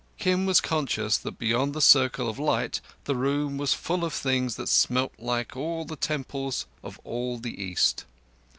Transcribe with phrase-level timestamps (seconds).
[0.17, 4.55] Kim was conscious that beyond the circle of light the room was full of things
[4.55, 8.05] that smelt like all the temples of all the East.